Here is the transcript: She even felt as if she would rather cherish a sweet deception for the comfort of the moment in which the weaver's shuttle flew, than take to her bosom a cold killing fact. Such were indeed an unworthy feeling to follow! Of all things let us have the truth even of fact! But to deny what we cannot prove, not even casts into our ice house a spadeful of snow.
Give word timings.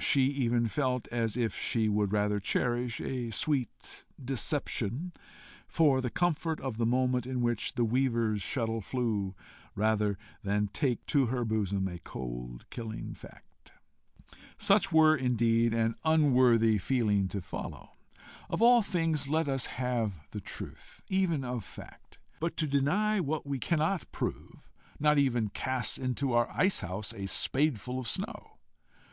She 0.00 0.22
even 0.22 0.66
felt 0.66 1.06
as 1.12 1.36
if 1.36 1.54
she 1.56 1.88
would 1.88 2.10
rather 2.12 2.40
cherish 2.40 3.00
a 3.00 3.30
sweet 3.30 4.04
deception 4.20 5.12
for 5.68 6.00
the 6.00 6.10
comfort 6.10 6.58
of 6.60 6.78
the 6.78 6.84
moment 6.84 7.28
in 7.28 7.42
which 7.42 7.74
the 7.74 7.84
weaver's 7.84 8.42
shuttle 8.42 8.80
flew, 8.80 9.36
than 9.76 10.66
take 10.72 11.06
to 11.06 11.26
her 11.26 11.44
bosom 11.44 11.86
a 11.86 12.00
cold 12.00 12.68
killing 12.70 13.14
fact. 13.14 13.70
Such 14.56 14.90
were 14.90 15.14
indeed 15.14 15.72
an 15.72 15.94
unworthy 16.04 16.78
feeling 16.78 17.28
to 17.28 17.40
follow! 17.40 17.92
Of 18.50 18.60
all 18.60 18.82
things 18.82 19.28
let 19.28 19.48
us 19.48 19.66
have 19.66 20.26
the 20.32 20.40
truth 20.40 21.04
even 21.08 21.44
of 21.44 21.64
fact! 21.64 22.18
But 22.40 22.56
to 22.56 22.66
deny 22.66 23.20
what 23.20 23.46
we 23.46 23.60
cannot 23.60 24.10
prove, 24.10 24.68
not 24.98 25.18
even 25.18 25.50
casts 25.50 25.98
into 25.98 26.32
our 26.32 26.50
ice 26.50 26.80
house 26.80 27.12
a 27.14 27.28
spadeful 27.28 28.00
of 28.00 28.08
snow. 28.08 28.56